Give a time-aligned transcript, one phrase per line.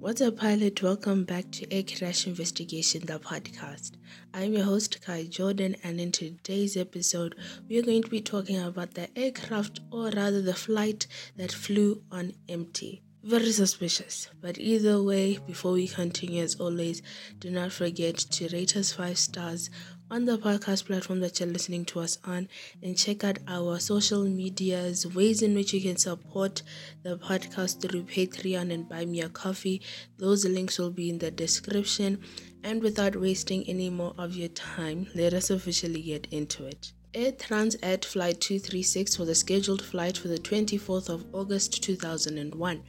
[0.00, 0.82] What's up, pilot?
[0.82, 3.98] Welcome back to Air Crash Investigation, the podcast.
[4.32, 7.34] I'm your host, Kai Jordan, and in today's episode,
[7.68, 12.02] we are going to be talking about the aircraft, or rather the flight that flew
[12.10, 13.02] on empty.
[13.22, 17.02] Very suspicious, but either way, before we continue, as always,
[17.38, 19.68] do not forget to rate us five stars
[20.10, 22.48] on the podcast platform that you're listening to us on
[22.82, 26.62] and check out our social medias, ways in which you can support
[27.02, 29.80] the podcast through Patreon and buy me a coffee.
[30.18, 32.20] Those links will be in the description.
[32.62, 36.92] And without wasting any more of your time, let us officially get into it.
[37.12, 42.84] Air Transat Flight 236 was a scheduled flight for the 24th of August 2001.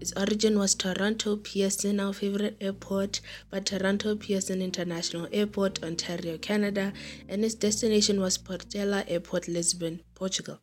[0.00, 3.20] Its origin was Toronto Pearson, our favorite airport,
[3.50, 6.92] but Toronto Pearson International Airport, Ontario, Canada,
[7.28, 10.60] and its destination was Portela Airport, Lisbon, Portugal.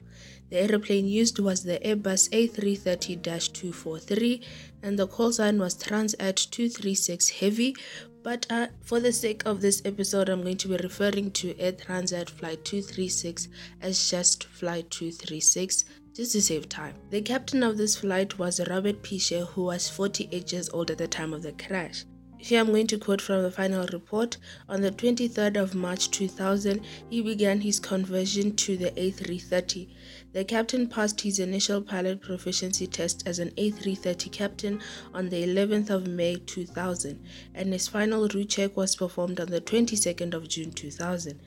[0.49, 4.41] The airplane used was the Airbus A330 243,
[4.83, 7.75] and the call sign was Transat 236 Heavy,
[8.23, 11.73] but uh, for the sake of this episode, I'm going to be referring to Air
[11.73, 13.47] Transat Flight 236
[13.81, 16.95] as just Flight 236 just to save time.
[17.09, 21.07] The captain of this flight was Robert Piché, who was 48 years old at the
[21.07, 22.05] time of the crash.
[22.37, 24.37] Here I'm going to quote from the final report.
[24.67, 29.89] On the 23rd of March 2000, he began his conversion to the A330.
[30.33, 34.81] The captain passed his initial pilot proficiency test as an A330 captain
[35.13, 37.19] on the 11th of May 2000,
[37.53, 41.37] and his final route check was performed on the 22nd of June 2000.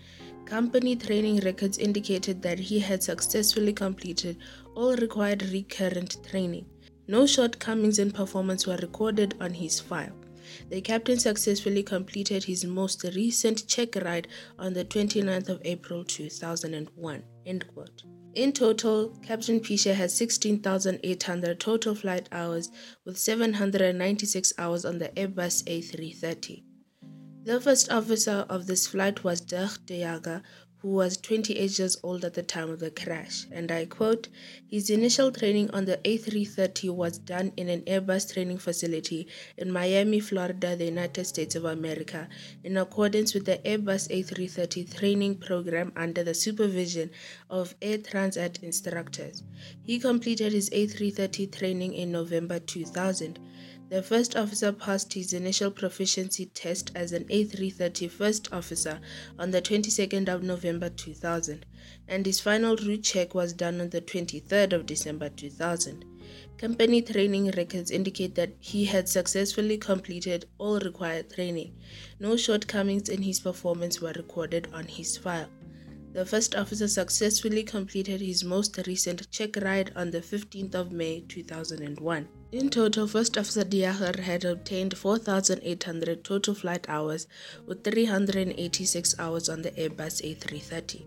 [0.45, 4.37] Company training records indicated that he had successfully completed
[4.75, 6.67] all required recurrent training.
[7.09, 10.13] No shortcomings in performance were recorded on his file.
[10.69, 17.23] The captain successfully completed his most recent check ride on the 29th of April 2001.
[17.47, 18.03] End quote.
[18.35, 22.69] In total, Captain Piché had 16,800 total flight hours
[23.05, 26.65] with 796 hours on the Airbus A330.
[27.45, 30.43] The first officer of this flight was Dirk de Jager,
[30.85, 34.29] who was 28 years old at the time of the crash, and I quote,
[34.71, 39.27] his initial training on the A330 was done in an Airbus training facility
[39.57, 42.29] in Miami, Florida, the United States of America,
[42.63, 47.09] in accordance with the Airbus A330 training program under the supervision
[47.49, 49.43] of Air Transat instructors.
[49.85, 53.39] He completed his A330 training in November 2000.
[53.95, 58.99] The first officer passed his initial proficiency test as an A330 first officer
[59.39, 61.65] on the 22nd of November 2000,
[62.09, 66.05] and his final route check was done on the 23rd of December 2000.
[66.59, 71.77] Company training records indicate that he had successfully completed all required training.
[72.19, 75.51] No shortcomings in his performance were recorded on his file.
[76.15, 81.21] The first officer successfully completed his most recent check ride on the 15th of May
[81.29, 82.29] 2001.
[82.55, 87.27] In total, First Officer de had obtained 4,800 total flight hours
[87.67, 91.05] with 386 hours on the Airbus A330.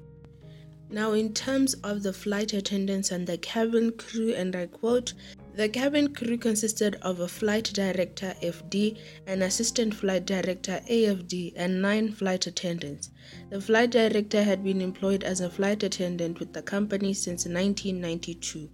[0.90, 5.14] Now, in terms of the flight attendants and the cabin crew, and I quote,
[5.58, 8.96] the cabin crew consisted of a flight director FD,
[9.26, 13.10] an assistant flight director AFD, and nine flight attendants.
[13.50, 18.70] The flight director had been employed as a flight attendant with the company since 1992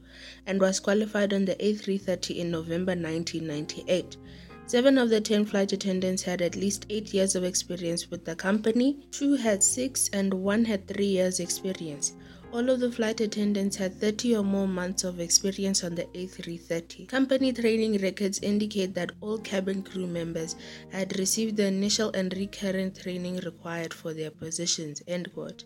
[0.45, 4.17] and was qualified on the A330 in November 1998.
[4.65, 8.35] Seven of the ten flight attendants had at least eight years of experience with the
[8.35, 12.13] company, two had six, and one had three years' experience.
[12.53, 17.07] All of the flight attendants had 30 or more months of experience on the A330.
[17.07, 20.55] Company training records indicate that all cabin crew members
[20.91, 25.65] had received the initial and recurrent training required for their positions, end quote,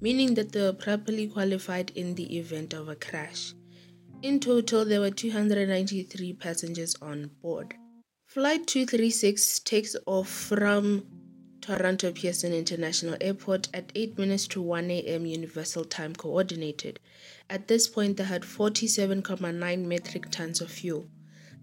[0.00, 3.54] meaning that they were properly qualified in the event of a crash.
[4.22, 7.74] In total, there were 293 passengers on board.
[8.36, 11.06] Flight 236 takes off from
[11.62, 15.24] Toronto Pearson International Airport at 8 minutes to 1 a.m.
[15.24, 17.00] Universal Time Coordinated.
[17.48, 21.06] At this point, they had 47.9 metric tons of fuel.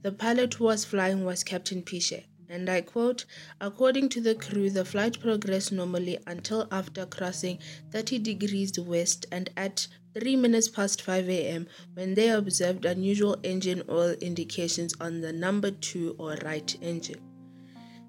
[0.02, 3.26] The pilot who was flying was Captain Piché, and I quote
[3.62, 7.60] According to the crew, the flight progressed normally until after crossing
[7.92, 11.68] 30 degrees west and at 3 minutes past 5 a.m.
[11.96, 17.20] when they observed unusual engine oil indications on the number 2 or right engine.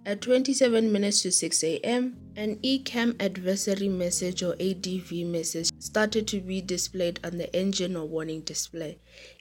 [0.06, 6.40] At 27 minutes to 6 a.m., an ECAM advisory message or ADV message started to
[6.40, 8.98] be displayed on the engine or warning display.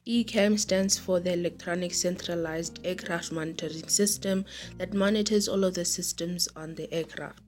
[0.07, 4.45] ECAM stands for the Electronic Centralized Aircraft Monitoring System
[4.77, 7.43] that monitors all of the systems on the aircraft.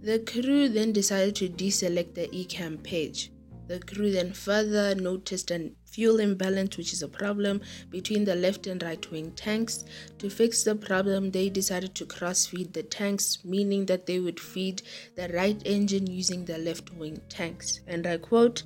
[0.00, 3.32] The crew then decided to deselect the ECAM page.
[3.68, 7.60] The crew then further noticed an fuel imbalance, which is a problem
[7.90, 9.84] between the left and right wing tanks.
[10.18, 14.40] To fix the problem, they decided to cross feed the tanks, meaning that they would
[14.40, 14.82] feed
[15.16, 17.80] the right engine using the left wing tanks.
[17.86, 18.62] And I quote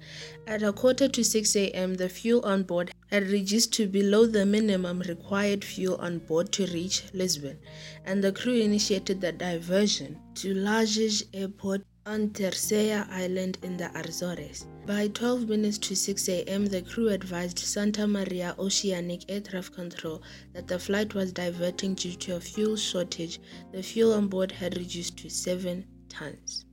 [0.46, 4.46] At a quarter to 6 a.m., the fuel on board had reduced to below the
[4.46, 7.58] minimum required fuel on board to reach Lisbon,
[8.04, 14.66] and the crew initiated the diversion to Lajes Airport on Terceira Island in the Azores.
[14.86, 20.22] By 12 minutes to 6 a.m., the crew advised Santa Maria Oceanic Air Traffic Control
[20.52, 23.40] that the flight was diverting due to a fuel shortage.
[23.72, 26.64] The fuel on board had reduced to 7 tons.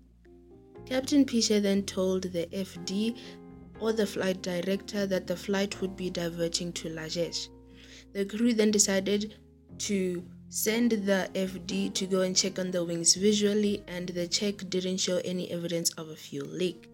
[0.86, 3.18] Captain Piché then told the FD
[3.80, 7.50] or the flight director that the flight would be diverting to Lajes.
[8.14, 9.36] The crew then decided
[9.78, 14.70] to send the FD to go and check on the wings visually, and the check
[14.70, 16.90] didn't show any evidence of a fuel leak.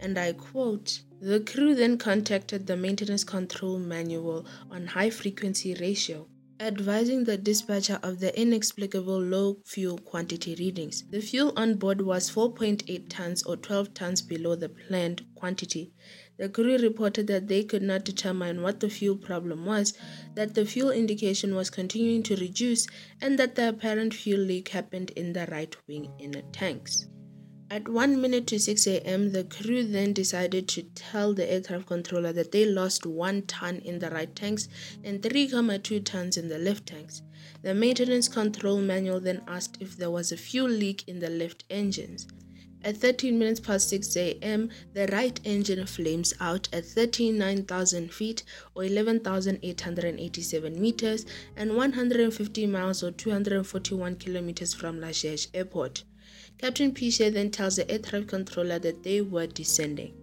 [0.00, 6.28] And I quote The crew then contacted the maintenance control manual on high frequency ratio
[6.60, 11.04] advising the dispatcher of the inexplicable low fuel quantity readings.
[11.08, 15.92] The fuel on board was 4.8 tons or 12 tons below the planned quantity.
[16.38, 19.92] The crew reported that they could not determine what the fuel problem was,
[20.36, 22.86] that the fuel indication was continuing to reduce,
[23.20, 27.06] and that the apparent fuel leak happened in the right wing inner tanks.
[27.70, 32.32] At 1 minute to 6 a.m., the crew then decided to tell the aircraft controller
[32.32, 34.68] that they lost 1 ton in the right tanks
[35.04, 37.20] and 3,2 tons in the left tanks.
[37.62, 41.64] The maintenance control manual then asked if there was a fuel leak in the left
[41.68, 42.26] engines.
[42.84, 48.44] At 13 minutes past 6 a.m., the right engine flames out at 39,000 feet
[48.74, 51.26] or 11,887 meters
[51.56, 56.04] and 150 miles or 241 kilometers from La Lajes Airport.
[56.58, 60.14] Captain Piché then tells the air traffic controller that they were descending.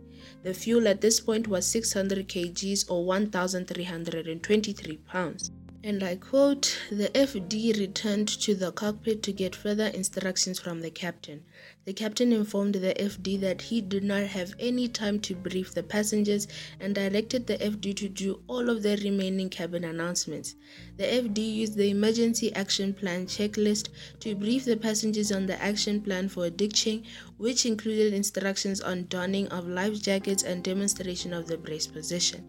[0.44, 5.52] The fuel at this point was 600 kgs or 1,323 pounds.
[5.84, 10.90] And I quote The FD returned to the cockpit to get further instructions from the
[10.90, 11.44] captain.
[11.86, 15.84] The captain informed the FD that he did not have any time to brief the
[15.84, 16.48] passengers
[16.80, 20.56] and directed the FD to do all of the remaining cabin announcements.
[20.98, 23.90] The FD used the emergency action plan checklist
[24.22, 27.04] to brief the passengers on the action plan for ditching,
[27.38, 32.44] which included instructions on donning of life jackets and demonstration of the brace position.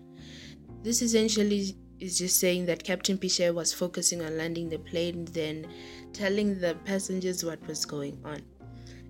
[0.82, 5.66] This essentially is just saying that Captain Piché was focusing on landing the plane, then
[6.14, 8.40] telling the passengers what was going on.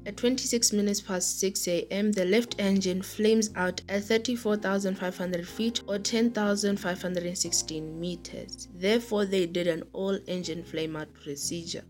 [0.06, 5.98] At 26 minutes past 6 a.m., the left engine flames out at 34,500 feet or
[5.98, 8.68] 10,516 meters.
[8.72, 11.82] Therefore, they did an all engine flame out procedure.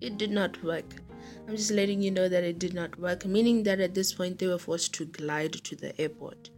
[0.00, 0.84] It did not work.
[1.48, 4.38] I'm just letting you know that it did not work, meaning that at this point
[4.38, 6.50] they were forced to glide to the airport.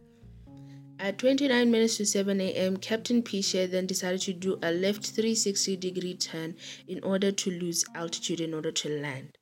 [0.99, 5.77] At 29 minutes to 7 a.m., Captain Piché then decided to do a left 360
[5.77, 6.55] degree turn
[6.87, 9.35] in order to lose altitude in order to land.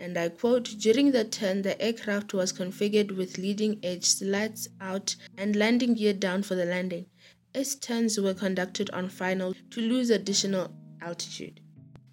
[0.00, 5.14] And I quote During the turn, the aircraft was configured with leading edge slats out
[5.36, 7.04] and landing gear down for the landing.
[7.54, 11.60] S turns were conducted on final to lose additional altitude.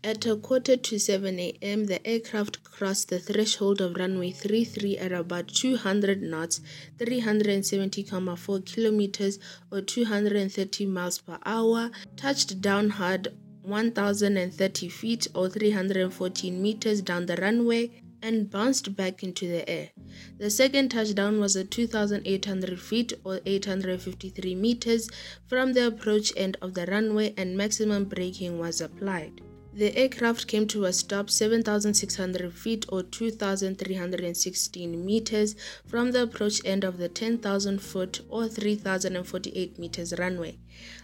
[0.03, 5.11] At a quarter to 7 a.m., the aircraft crossed the threshold of runway 33 at
[5.11, 6.59] about 200 knots,
[6.97, 9.39] 370,4 kilometers,
[9.71, 13.33] or 230 miles per hour, touched down hard
[13.67, 19.89] 1,030 feet or 314 meters down the runway, and bounced back into the air.
[20.39, 25.09] The second touchdown was at 2,800 feet or 853 meters
[25.45, 29.41] from the approach end of the runway, and maximum braking was applied.
[29.77, 35.55] The aircraft came to a stop 7,600 feet or 2,316 meters
[35.85, 40.57] from the approach end of the 10,000 foot or 3,048 meters runway.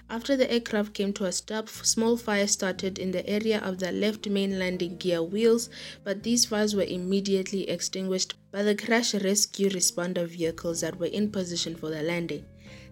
[0.10, 3.92] After the aircraft came to a stop, small fires started in the area of the
[3.92, 5.70] left main landing gear wheels,
[6.04, 11.30] but these fires were immediately extinguished by the crash rescue responder vehicles that were in
[11.30, 12.44] position for the landing.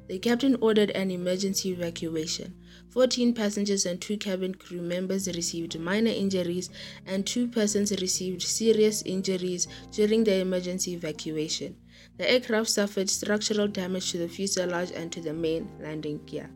[0.07, 2.53] The captain ordered an emergency evacuation.
[2.91, 6.69] 14 passengers and two cabin crew members received minor injuries,
[7.05, 11.75] and two persons received serious injuries during the emergency evacuation.
[12.17, 16.49] The aircraft suffered structural damage to the fuselage and to the main landing gear.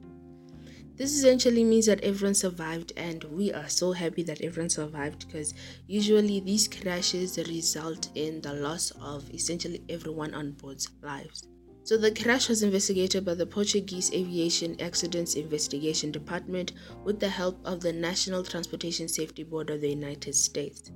[0.98, 5.54] This essentially means that everyone survived, and we are so happy that everyone survived because
[5.88, 11.48] usually these crashes result in the loss of essentially everyone on board's lives.
[11.86, 16.72] So the crash was investigated by the Portuguese Aviation Accidents Investigation Department
[17.04, 20.92] with the help of the National Transportation Safety Board of the United States.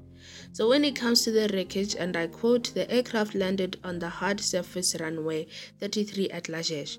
[0.51, 4.10] So when it comes to the wreckage, and I quote, the aircraft landed on the
[4.10, 5.46] hard surface runway
[5.79, 6.98] 33 at Lajes.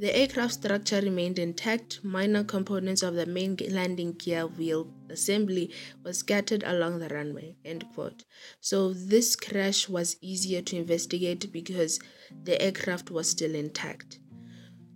[0.00, 2.02] The aircraft structure remained intact.
[2.02, 7.56] Minor components of the main landing gear wheel assembly was scattered along the runway.
[7.66, 8.24] End quote.
[8.62, 12.00] So this crash was easier to investigate because
[12.44, 14.20] the aircraft was still intact.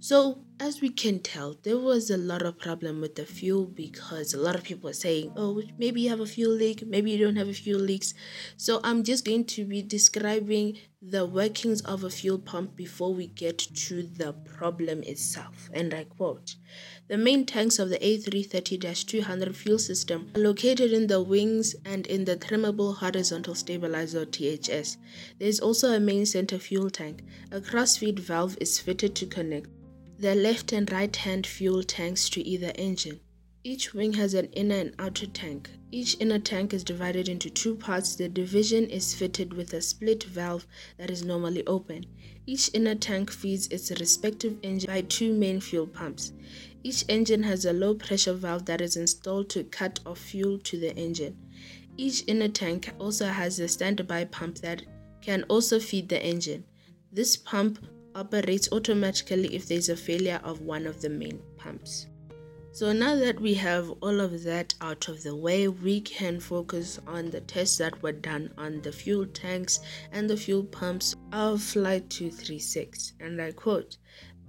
[0.01, 4.33] So, as we can tell, there was a lot of problem with the fuel because
[4.33, 7.19] a lot of people are saying, oh, maybe you have a fuel leak, maybe you
[7.19, 8.15] don't have a fuel leaks.
[8.57, 13.27] So, I'm just going to be describing the workings of a fuel pump before we
[13.27, 15.69] get to the problem itself.
[15.73, 16.55] And I quote,
[17.09, 22.25] the main tanks of the A330-200 fuel system are located in the wings and in
[22.25, 24.97] the trimmable horizontal stabilizer THS.
[25.39, 27.23] There is also a main center fuel tank.
[27.51, 29.69] A crossfeed valve is fitted to connect
[30.19, 33.21] the left and right hand fuel tanks to either engine.
[33.67, 35.71] Each wing has an inner and outer tank.
[35.91, 38.15] Each inner tank is divided into two parts.
[38.15, 40.67] The division is fitted with a split valve
[40.99, 42.05] that is normally open.
[42.47, 46.33] Each inner tank feeds its respective engine by two main fuel pumps.
[46.83, 50.79] Each engine has a low pressure valve that is installed to cut off fuel to
[50.79, 51.39] the engine.
[51.97, 54.83] Each inner tank also has a standby pump that
[55.23, 56.65] can also feed the engine.
[57.11, 57.79] This pump
[58.15, 62.07] operates automatically if there is a failure of one of the main pumps.
[62.73, 66.99] So now that we have all of that out of the way, we can focus
[67.07, 69.79] on the tests that were done on the fuel tanks
[70.11, 73.13] and the fuel pumps of Flight 236.
[73.21, 73.99] And I quote,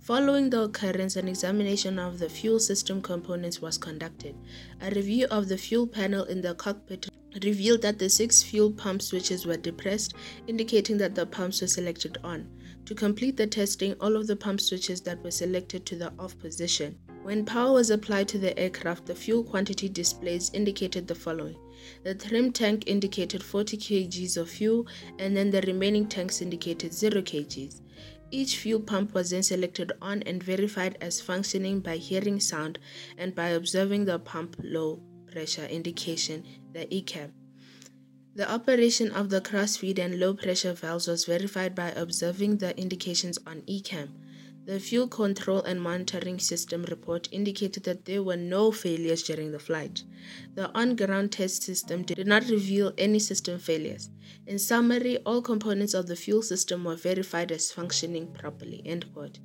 [0.06, 4.36] Following the occurrence, an examination of the fuel system components was conducted.
[4.82, 7.08] A review of the fuel panel in the cockpit
[7.44, 10.14] revealed that the six fuel pump switches were depressed,
[10.48, 12.48] indicating that the pumps were selected on.
[12.86, 16.38] To complete the testing, all of the pump switches that were selected to the off
[16.38, 17.00] position.
[17.24, 21.58] When power was applied to the aircraft, the fuel quantity displays indicated the following.
[22.04, 24.86] The trim tank indicated 40 kgs of fuel,
[25.18, 27.82] and then the remaining tanks indicated 0 kgs.
[28.30, 32.78] Each fuel pump was then selected on and verified as functioning by hearing sound
[33.18, 35.02] and by observing the pump low
[35.32, 37.32] pressure indication, the ECAM.
[38.36, 43.40] The operation of the crossfeed and low pressure valves was verified by observing the indications
[43.48, 44.10] on ECAM.
[44.66, 49.60] The fuel control and monitoring system report indicated that there were no failures during the
[49.60, 50.04] flight.
[50.54, 54.10] The on ground test system did not reveal any system failures.
[54.46, 58.82] In summary, all components of the fuel system were verified as functioning properly.
[58.86, 59.40] End quote.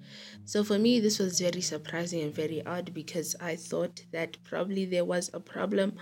[0.47, 4.85] So for me, this was very surprising and very odd because I thought that probably
[4.85, 5.93] there was a problem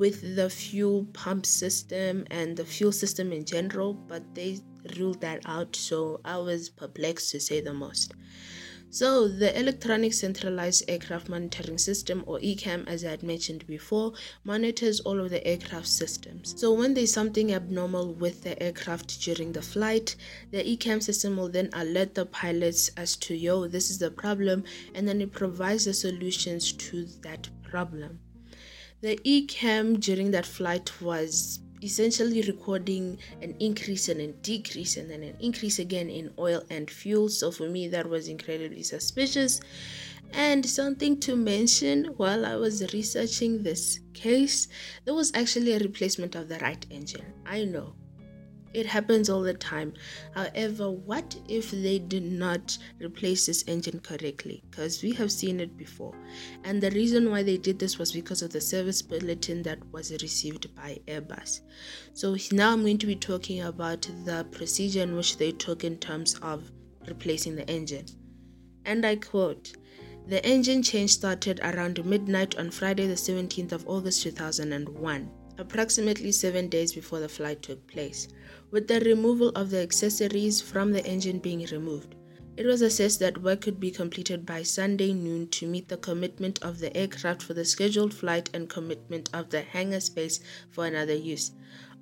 [0.00, 4.58] with the fuel pump system and the fuel system in general, but they
[4.98, 8.14] ruled that out, so I was perplexed to say the most.
[8.88, 15.00] So, the Electronic Centralized Aircraft Monitoring System, or ECAM, as I had mentioned before, monitors
[15.00, 16.58] all of the aircraft systems.
[16.58, 20.16] So, when there's something abnormal with the aircraft during the flight,
[20.50, 24.64] the ECAM system will then alert the pilots as to, yo, this is the problem,
[24.94, 28.18] and then it provides the solutions to that problem.
[29.02, 35.22] The ECAM during that flight was essentially recording an increase and a decrease and then
[35.22, 37.30] an increase again in oil and fuel.
[37.30, 39.60] So for me, that was incredibly suspicious.
[40.34, 44.68] And something to mention while I was researching this case,
[45.06, 47.32] there was actually a replacement of the right engine.
[47.46, 47.94] I know
[48.72, 49.92] it happens all the time.
[50.34, 54.62] However, what if they did not replace this engine correctly?
[54.70, 56.14] Because we have seen it before.
[56.64, 60.12] And the reason why they did this was because of the service bulletin that was
[60.22, 61.60] received by Airbus.
[62.12, 65.98] So now I'm going to be talking about the procedure in which they took in
[65.98, 66.70] terms of
[67.08, 68.06] replacing the engine.
[68.84, 69.72] And I quote,
[70.26, 76.68] the engine change started around midnight on Friday, the 17th of August 2001 approximately seven
[76.68, 78.28] days before the flight took place,
[78.70, 82.14] with the removal of the accessories from the engine being removed.
[82.56, 86.62] It was assessed that work could be completed by Sunday noon to meet the commitment
[86.62, 90.40] of the aircraft for the scheduled flight and commitment of the hangar space
[90.70, 91.52] for another use.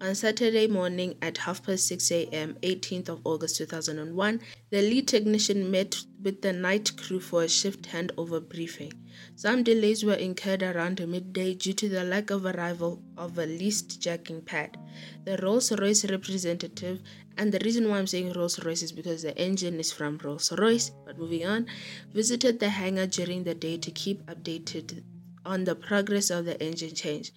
[0.01, 5.71] On Saturday morning at half past 6 a.m., 18th of August 2001, the lead technician
[5.71, 8.93] met with the night crew for a shift handover briefing.
[9.37, 14.01] Some delays were incurred around midday due to the lack of arrival of a leased
[14.01, 14.77] jacking pad.
[15.25, 17.01] The Rolls Royce representative,
[17.37, 20.53] and the reason why I'm saying Rolls Royce is because the engine is from Rolls
[20.53, 21.67] Royce, but moving on,
[22.13, 25.05] visited the hangar during the day to keep updated
[25.47, 27.33] on the progress of the engine change.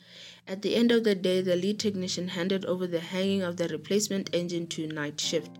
[0.48, 3.68] At the end of the day, the lead technician handed over the hanging of the
[3.68, 5.52] replacement engine to night shift.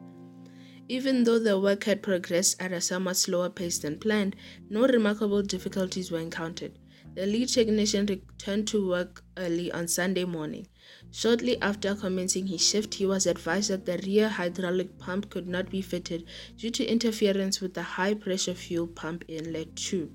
[0.92, 4.36] Even though the work had progressed at a somewhat slower pace than planned,
[4.70, 6.74] no remarkable difficulties were encountered.
[7.16, 10.68] The lead technician returned to work early on Sunday morning.
[11.10, 15.70] Shortly after commencing his shift, he was advised that the rear hydraulic pump could not
[15.70, 16.26] be fitted
[16.58, 20.12] due to interference with the high pressure fuel pump inlet tube.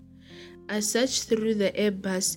[0.68, 2.36] As such, through the Airbus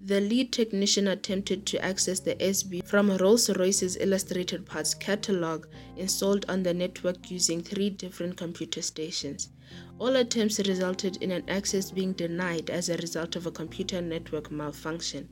[0.00, 5.66] The lead technician attempted to access the SB from Rolls-Royce's illustrated parts catalog
[5.96, 9.50] installed on the network using three different computer stations.
[9.98, 14.50] All attempts resulted in an access being denied as a result of a computer network
[14.50, 15.28] malfunction.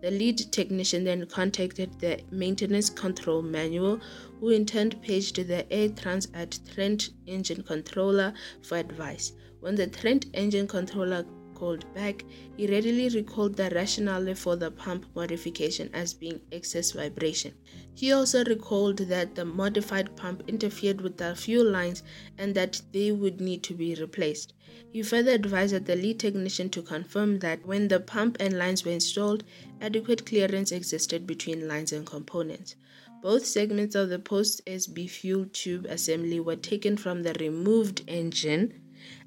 [0.00, 4.00] The lead technician then contacted the maintenance control manual,
[4.40, 8.32] who in turn paged the Air Transat Trent engine controller
[8.62, 9.32] for advice.
[9.60, 11.24] When the Trent engine controller
[11.64, 12.22] called back,
[12.58, 17.54] he readily recalled the rationale for the pump modification as being excess vibration.
[17.94, 22.02] He also recalled that the modified pump interfered with the fuel lines
[22.36, 24.52] and that they would need to be replaced.
[24.92, 28.92] He further advised the lead technician to confirm that when the pump and lines were
[28.92, 29.42] installed,
[29.80, 32.76] adequate clearance existed between lines and components.
[33.22, 38.83] Both segments of the post SB fuel tube assembly were taken from the removed engine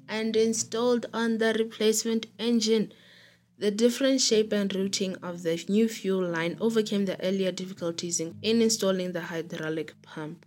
[0.08, 2.92] and installed on the replacement engine.
[3.58, 8.36] The different shape and routing of the new fuel line overcame the earlier difficulties in,
[8.42, 10.46] in installing the hydraulic pump.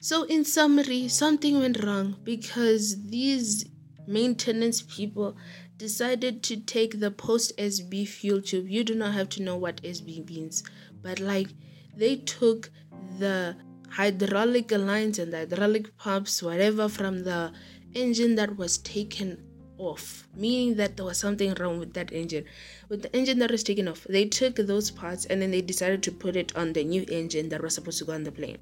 [0.00, 3.64] So, in summary, something went wrong because these
[4.06, 5.36] maintenance people
[5.76, 8.68] decided to take the post SB fuel tube.
[8.68, 10.62] You do not have to know what SB means,
[11.02, 11.48] but like
[11.96, 12.70] they took
[13.18, 13.56] the
[13.90, 17.52] hydraulic lines and the hydraulic pumps, whatever from the
[17.94, 19.42] engine that was taken
[19.78, 22.44] off, meaning that there was something wrong with that engine.
[22.88, 26.02] With the engine that was taken off, they took those parts and then they decided
[26.04, 28.58] to put it on the new engine that was supposed to go on the plane.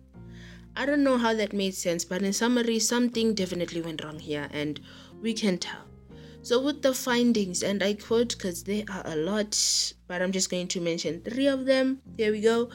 [0.75, 4.49] I don't know how that made sense, but in summary, something definitely went wrong here,
[4.53, 4.81] and
[5.21, 5.92] we can tell.
[6.45, 9.55] So, with the findings, and I quote because there are a lot,
[10.09, 12.01] but I'm just going to mention three of them.
[12.19, 12.69] There we go.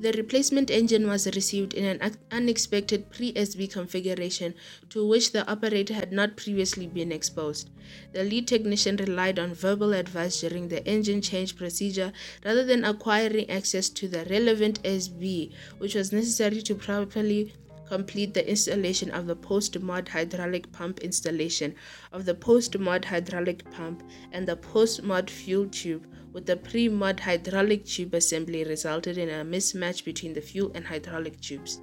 [0.00, 4.54] The replacement engine was received in an unexpected pre SB configuration
[4.90, 7.70] to which the operator had not previously been exposed.
[8.12, 12.12] The lead technician relied on verbal advice during the engine change procedure
[12.44, 17.54] rather than acquiring access to the relevant SB, which was necessary to properly
[17.92, 21.74] complete the installation of the post-mod hydraulic pump installation
[22.10, 24.02] of the post-mod hydraulic pump
[24.32, 30.06] and the post-mod fuel tube with the pre-mod hydraulic tube assembly resulted in a mismatch
[30.06, 31.82] between the fuel and hydraulic tubes.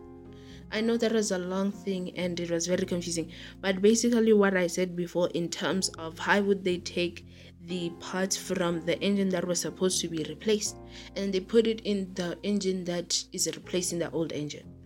[0.72, 4.58] I know that was a long thing and it was very confusing, but basically what
[4.58, 7.28] I said before in terms of how would they take
[7.66, 10.76] the parts from the engine that was supposed to be replaced
[11.16, 14.79] and they put it in the engine that is replacing the old engine.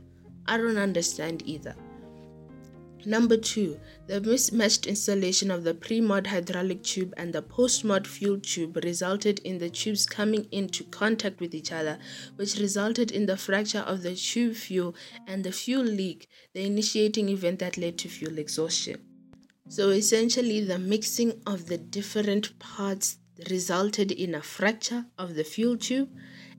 [0.45, 1.75] I don't understand either.
[3.05, 8.77] Number two, the mismatched installation of the pre-mod hydraulic tube and the post-mod fuel tube
[8.81, 11.99] resulted in the tubes coming into contact with each other,
[12.37, 14.95] which resulted in the fracture of the tube fuel
[15.27, 19.01] and the fuel leak, the initiating event that led to fuel exhaustion.
[19.67, 23.17] So essentially, the mixing of the different parts
[23.49, 26.09] resulted in a fracture of the fuel tube,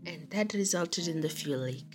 [0.04, 1.93] and that resulted in the fuel leak.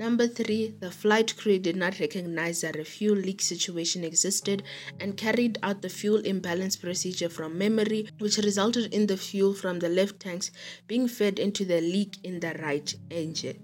[0.00, 4.62] Number three, the flight crew did not recognize that a fuel leak situation existed
[4.98, 9.78] and carried out the fuel imbalance procedure from memory, which resulted in the fuel from
[9.78, 10.52] the left tanks
[10.86, 13.58] being fed into the leak in the right engine.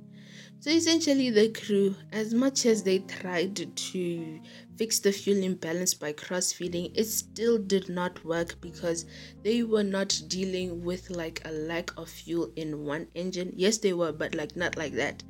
[0.61, 4.41] So essentially, the crew, as much as they tried to
[4.77, 9.07] fix the fuel imbalance by cross feeding, it still did not work because
[9.43, 13.53] they were not dealing with like a lack of fuel in one engine.
[13.57, 15.23] Yes, they were, but like not like that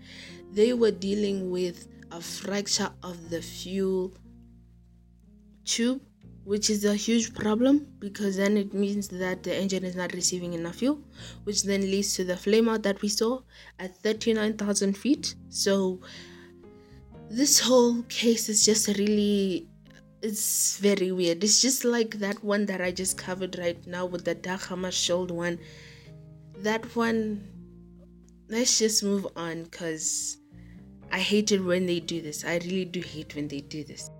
[0.52, 4.12] they were dealing with a fracture of the fuel
[5.64, 6.00] tube,
[6.44, 10.54] which is a huge problem because then it means that the engine is not receiving
[10.54, 11.00] enough fuel,
[11.44, 13.40] which then leads to the flame out that we saw
[13.78, 15.34] at 39,000 feet.
[15.48, 16.00] So,
[17.28, 19.68] this whole case is just really
[20.22, 21.44] it's very weird.
[21.44, 25.30] It's just like that one that I just covered right now with the Dag Shield
[25.30, 25.58] one.
[26.58, 27.46] That one
[28.48, 30.38] let's just move on because
[31.10, 32.44] I hate it when they do this.
[32.44, 34.10] I really do hate when they do this.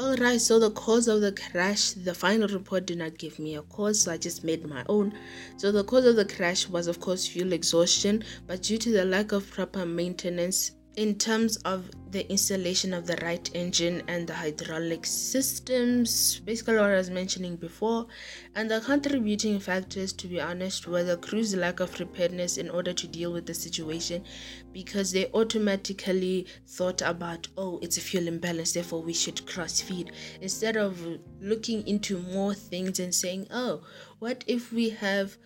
[0.00, 3.62] Alright, so the cause of the crash, the final report did not give me a
[3.62, 5.12] cause, so I just made my own.
[5.58, 9.04] So the cause of the crash was, of course, fuel exhaustion, but due to the
[9.04, 14.34] lack of proper maintenance in terms of the installation of the right engine and the
[14.34, 18.06] hydraulic systems, basically what I was mentioning before,
[18.56, 22.92] and the contributing factors, to be honest, were the crew's lack of preparedness in order
[22.92, 24.24] to deal with the situation
[24.72, 30.10] because they automatically thought about, oh, it's a fuel imbalance, therefore we should cross feed,
[30.40, 31.00] instead of
[31.40, 33.82] looking into more things and saying, oh,
[34.18, 35.36] what if we have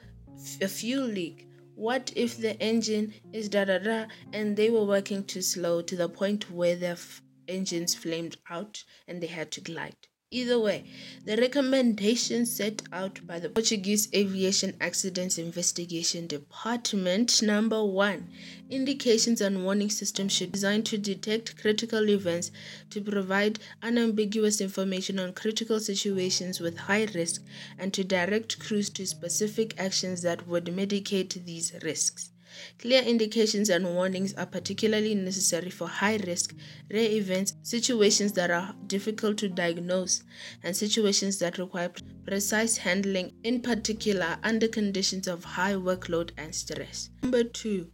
[0.63, 1.49] a fuel leak?
[1.77, 5.97] What if the engine is da da da and they were working too slow to
[5.97, 10.09] the point where their f- engines flamed out and they had to glide?
[10.35, 10.83] Either way,
[11.25, 18.29] the recommendations set out by the Portuguese Aviation Accidents Investigation Department number 1
[18.69, 22.51] indications and warning systems should be designed to detect critical events
[22.91, 27.41] to provide unambiguous information on critical situations with high risk
[27.79, 32.34] and to direct crews to specific actions that would mitigate these risks.
[32.79, 36.55] Clear indications and warnings are particularly necessary for high risk,
[36.91, 40.23] rare events, situations that are difficult to diagnose,
[40.63, 41.91] and situations that require
[42.25, 47.11] precise handling, in particular under conditions of high workload and stress.
[47.23, 47.91] Number two,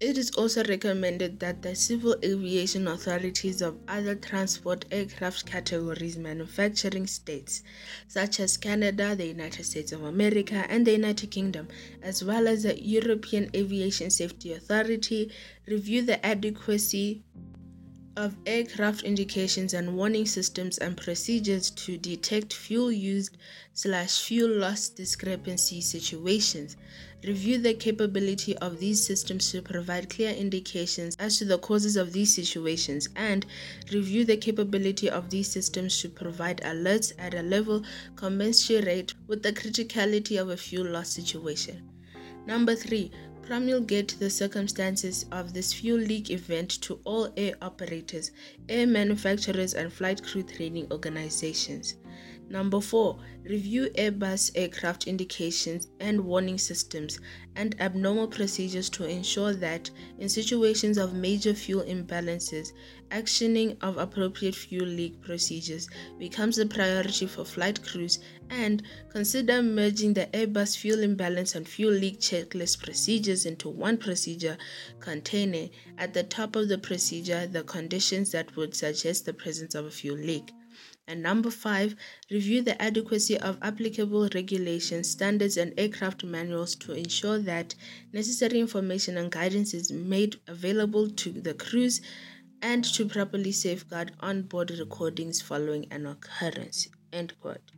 [0.00, 7.06] it is also recommended that the civil aviation authorities of other transport aircraft categories manufacturing
[7.06, 7.62] states,
[8.08, 11.68] such as Canada, the United States of America, and the United Kingdom,
[12.02, 15.30] as well as the European Aviation Safety Authority,
[15.66, 17.22] review the adequacy
[18.16, 23.36] of aircraft indications and warning systems and procedures to detect fuel used
[23.72, 26.76] slash fuel loss discrepancy situations.
[27.22, 32.14] Review the capability of these systems to provide clear indications as to the causes of
[32.14, 33.44] these situations and
[33.92, 37.82] review the capability of these systems to provide alerts at a level
[38.16, 41.90] commensurate with the criticality of a fuel loss situation.
[42.46, 43.10] Number three,
[43.42, 48.30] promulgate the circumstances of this fuel leak event to all air operators,
[48.68, 51.96] air manufacturers, and flight crew training organizations.
[52.50, 57.20] Number four, review Airbus aircraft indications and warning systems
[57.54, 62.72] and abnormal procedures to ensure that, in situations of major fuel imbalances,
[63.12, 68.18] actioning of appropriate fuel leak procedures becomes a priority for flight crews
[68.50, 74.58] and consider merging the Airbus fuel imbalance and fuel leak checklist procedures into one procedure
[74.98, 79.86] containing at the top of the procedure the conditions that would suggest the presence of
[79.86, 80.50] a fuel leak.
[81.06, 81.96] And number five,
[82.30, 87.74] review the adequacy of applicable regulations, standards, and aircraft manuals to ensure that
[88.12, 92.00] necessary information and guidance is made available to the crews
[92.62, 96.88] and to properly safeguard onboard recordings following an occurrence.
[97.12, 97.72] End quote.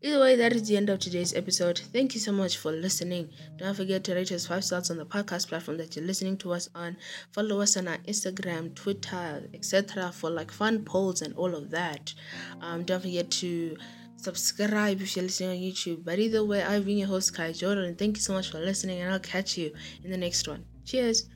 [0.00, 1.78] Either way, that is the end of today's episode.
[1.92, 3.30] Thank you so much for listening.
[3.56, 6.52] Don't forget to rate us five stars on the podcast platform that you're listening to
[6.52, 6.96] us on.
[7.32, 10.12] Follow us on our Instagram, Twitter, etc.
[10.12, 12.14] for like fun polls and all of that.
[12.60, 13.76] Um, don't forget to
[14.16, 16.04] subscribe if you're listening on YouTube.
[16.04, 17.96] But either way, I've been your host, Kai Jordan.
[17.96, 19.72] Thank you so much for listening, and I'll catch you
[20.04, 20.64] in the next one.
[20.84, 21.28] Cheers.